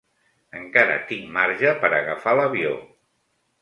Encara 0.59 0.95
tinc 1.13 1.29
marge 1.37 1.77
per 1.87 1.95
agafar 2.01 2.37
l'avió. 2.43 2.77